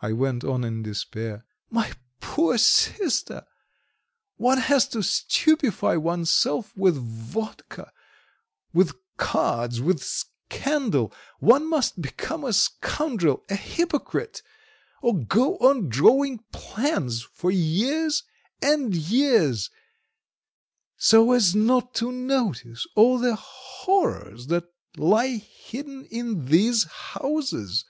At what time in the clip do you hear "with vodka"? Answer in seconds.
6.76-7.90